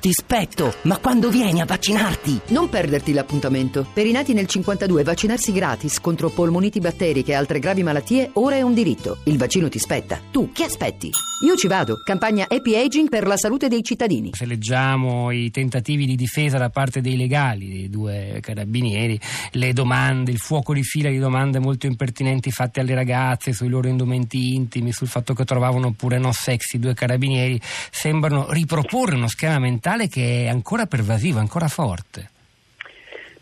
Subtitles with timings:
[0.00, 2.40] ti spetto, ma quando vieni a vaccinarti?
[2.48, 3.86] Non perderti l'appuntamento.
[3.92, 8.54] Per i nati nel 52 vaccinarsi gratis contro polmoniti batteriche e altre gravi malattie ora
[8.54, 9.18] è un diritto.
[9.24, 10.20] Il vaccino ti spetta.
[10.30, 11.10] Tu che aspetti?
[11.44, 12.00] Io ci vado.
[12.04, 14.30] Campagna Happy Aging per la salute dei cittadini.
[14.34, 19.18] Se leggiamo i tentativi di difesa da parte dei legali, dei due carabinieri,
[19.52, 23.88] le domande, il fuoco di fila di domande molto impertinenti fatte alle ragazze sui loro
[23.88, 27.60] indumenti intimi, sul fatto che trovavano pure no sexy due carabinieri,
[27.90, 32.30] sembrano riproporre uno schema mentale che è ancora pervasivo, ancora forte.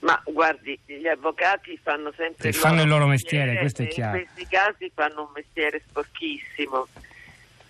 [0.00, 4.18] Ma guardi, gli avvocati fanno sempre il fanno il loro mestiere, questo è chiaro.
[4.18, 6.86] In questi casi fanno un mestiere sporchissimo.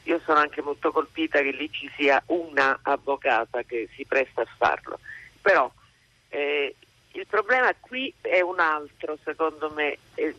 [0.03, 4.49] Io sono anche molto colpita che lì ci sia una avvocata che si presta a
[4.57, 5.01] farlo.
[5.41, 5.73] Però
[6.29, 6.75] eh,
[7.13, 10.35] il problema qui è un altro, secondo me, eh,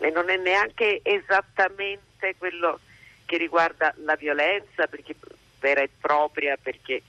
[0.00, 2.80] e non è neanche esattamente quello
[3.24, 5.14] che riguarda la violenza, perché
[5.60, 7.02] vera e propria, perché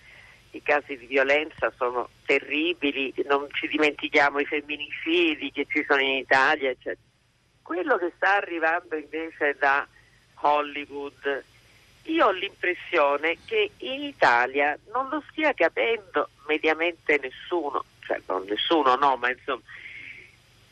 [0.53, 6.17] i casi di violenza sono terribili, non ci dimentichiamo i femminicidi che ci sono in
[6.17, 7.01] Italia, eccetera.
[7.61, 9.87] Quello che sta arrivando invece da
[10.35, 11.43] Hollywood,
[12.03, 18.95] io ho l'impressione che in Italia non lo stia capendo mediamente nessuno, cioè non nessuno
[18.95, 19.61] no, ma insomma,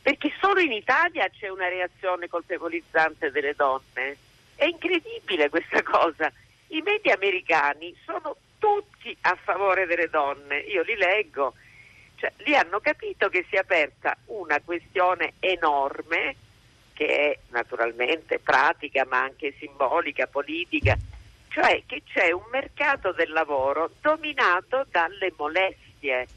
[0.01, 4.17] perché solo in Italia c'è una reazione colpevolizzante delle donne.
[4.55, 6.31] È incredibile questa cosa.
[6.67, 8.35] I media americani sono
[9.01, 11.55] tutti a favore delle donne, io li leggo,
[12.15, 16.35] cioè, lì hanno capito che si è aperta una questione enorme
[16.93, 20.95] che è naturalmente pratica ma anche simbolica, politica,
[21.49, 26.27] cioè che c'è un mercato del lavoro dominato dalle molestie,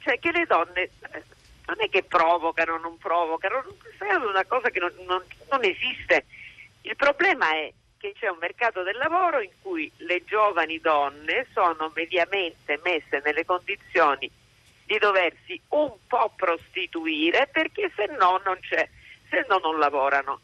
[0.00, 1.22] cioè che le donne eh,
[1.66, 3.64] non è che provocano, non provocano,
[3.98, 6.26] è una cosa che non, non, non esiste.
[6.82, 11.92] Il problema è che c'è un mercato del lavoro in cui le giovani donne sono
[11.94, 14.28] mediamente messe nelle condizioni
[14.86, 18.88] di doversi un po' prostituire perché se no non c'è,
[19.28, 20.40] se no non lavorano.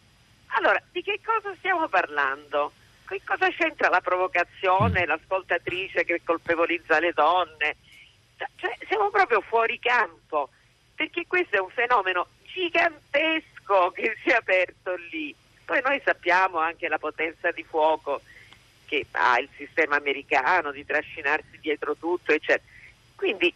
[0.49, 2.73] Allora, di che cosa stiamo parlando?
[3.07, 7.77] Che cosa c'entra la provocazione, l'ascoltatrice che colpevolizza le donne?
[8.37, 10.51] Cioè, siamo proprio fuori campo,
[10.95, 15.35] perché questo è un fenomeno gigantesco che si è aperto lì
[15.67, 18.23] poi noi sappiamo anche la potenza di fuoco
[18.87, 22.63] che ha il sistema americano di trascinarsi dietro tutto, eccetera.
[23.17, 23.53] Quindi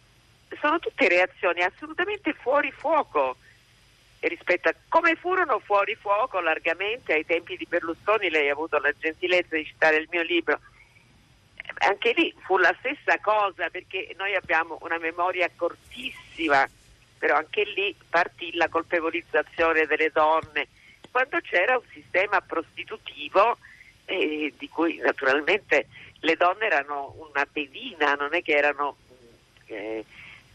[0.59, 3.37] sono tutte reazioni assolutamente fuori fuoco
[4.19, 8.91] rispetto a come furono fuori fuoco largamente ai tempi di Berlusconi, lei ha avuto la
[8.91, 10.59] gentilezza di citare il mio libro.
[11.79, 16.69] Anche lì fu la stessa cosa perché noi abbiamo una memoria cortissima,
[17.17, 20.67] però anche lì partì la colpevolizzazione delle donne
[21.11, 23.57] quando c'era un sistema prostitutivo
[24.05, 25.87] eh, di cui naturalmente
[26.21, 28.95] le donne erano una pedina, non è che erano
[29.65, 30.05] eh,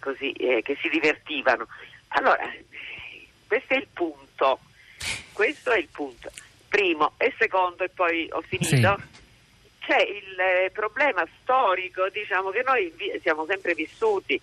[0.01, 1.67] così, eh, che si divertivano.
[2.09, 2.51] Allora,
[3.47, 4.61] questo è il punto,
[5.33, 6.31] questo è il punto.
[6.69, 8.97] Primo e secondo, e poi ho finito.
[8.99, 9.15] Sì.
[9.87, 14.41] C'è il eh, problema storico, diciamo che noi vi- siamo sempre vissuti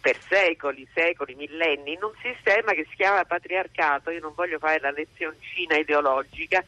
[0.00, 4.80] per secoli, secoli, millenni, in un sistema che si chiama patriarcato, io non voglio fare
[4.80, 6.64] la lezioncina ideologica,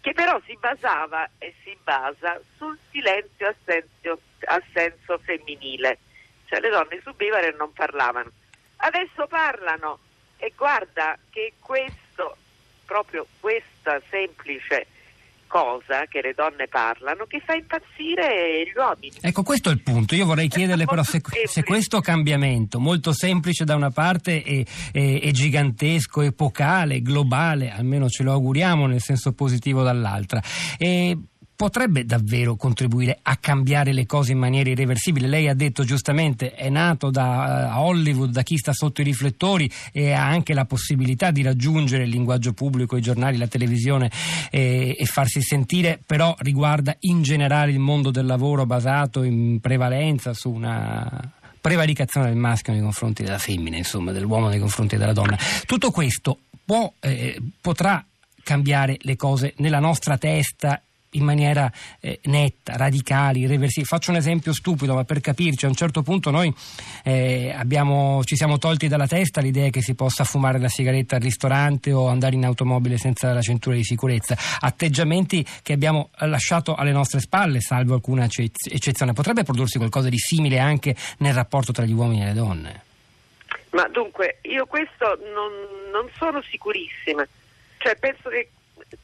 [0.00, 3.54] che però si basava e si basa sul silenzio
[4.44, 5.98] a senso, femminile,
[6.46, 8.30] cioè le donne subivano e non parlavano.
[8.76, 10.00] Adesso parlano
[10.38, 12.36] e guarda che questo,
[12.84, 14.86] proprio questa semplice
[15.52, 19.16] cosa che le donne parlano che fa impazzire gli uomini.
[19.20, 20.14] Ecco, questo è il punto.
[20.14, 25.20] Io vorrei chiederle però se, se questo cambiamento, molto semplice da una parte e, e,
[25.22, 30.40] e, gigantesco, epocale, globale, almeno ce lo auguriamo nel senso positivo dall'altra,
[30.78, 31.18] e
[31.54, 35.28] potrebbe davvero contribuire a cambiare le cose in maniera irreversibile.
[35.28, 39.70] Lei ha detto giustamente è nato da uh, Hollywood, da chi sta sotto i riflettori
[39.92, 44.10] e ha anche la possibilità di raggiungere il linguaggio pubblico, i giornali, la televisione
[44.50, 50.34] e, e farsi sentire, però riguarda in generale il mondo del lavoro basato in prevalenza
[50.34, 55.38] su una prevaricazione del maschio nei confronti della femmina, insomma, dell'uomo nei confronti della donna.
[55.64, 58.04] Tutto questo può, eh, potrà
[58.42, 60.82] cambiare le cose nella nostra testa
[61.12, 61.70] in maniera
[62.00, 63.86] eh, netta, radicale, irreversibile.
[63.86, 66.52] Faccio un esempio stupido, ma per capirci, a un certo punto noi
[67.04, 71.22] eh, abbiamo, ci siamo tolti dalla testa l'idea che si possa fumare la sigaretta al
[71.22, 74.36] ristorante o andare in automobile senza la cintura di sicurezza.
[74.60, 79.12] Atteggiamenti che abbiamo lasciato alle nostre spalle, salvo alcuna eccezione.
[79.12, 82.82] Potrebbe prodursi qualcosa di simile anche nel rapporto tra gli uomini e le donne?
[83.70, 87.26] Ma dunque, io questo non, non sono sicurissima.
[87.78, 88.50] Cioè, penso che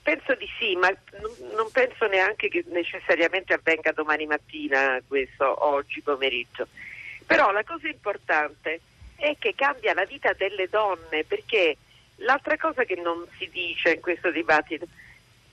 [0.02, 0.88] penso di sì, ma
[1.54, 6.66] non penso neanche che necessariamente avvenga domani mattina questo, oggi pomeriggio.
[7.26, 8.80] Però la cosa importante
[9.16, 11.76] è che cambia la vita delle donne, perché
[12.16, 14.86] l'altra cosa che non si dice in questo dibattito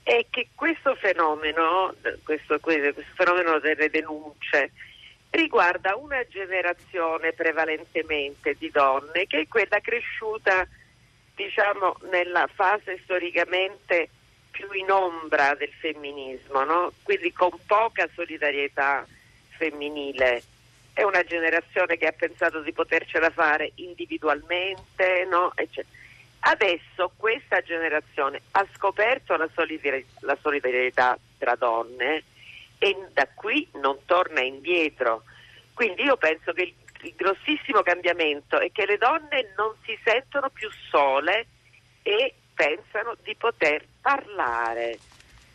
[0.04, 1.94] è che questo fenomeno,
[2.24, 4.72] questo, questo fenomeno delle denunce,
[5.32, 10.66] riguarda una generazione prevalentemente di donne che è quella cresciuta
[11.36, 14.10] diciamo nella fase storicamente
[14.56, 16.94] più in ombra del femminismo, no?
[17.04, 19.06] quindi con poca solidarietà
[19.50, 20.44] femminile.
[20.94, 25.54] È una generazione che ha pensato di potercela fare individualmente, no?
[26.40, 32.24] Adesso questa generazione ha scoperto la solidarietà, la solidarietà tra donne
[32.78, 35.24] e da qui non torna indietro.
[35.74, 40.50] Quindi io penso che il, il grossissimo cambiamento è che le donne non si sentono
[40.50, 41.48] più sole
[42.04, 44.98] e pensano di poter parlare.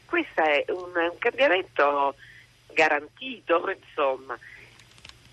[0.04, 2.14] Questo è un, un cambiamento
[2.72, 4.38] garantito, insomma.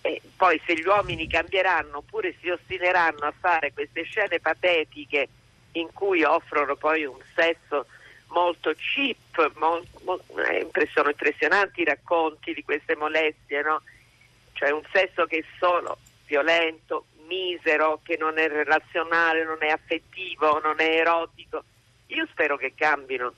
[0.01, 5.27] E poi se gli uomini cambieranno oppure si ostineranno a fare queste scene patetiche
[5.73, 7.85] in cui offrono poi un sesso
[8.27, 13.81] molto cheap, molto, eh, sono impressionanti i racconti di queste molestie, no?
[14.53, 20.59] cioè un sesso che è solo violento, misero, che non è relazionale, non è affettivo,
[20.59, 21.63] non è erotico.
[22.07, 23.33] Io spero che cambino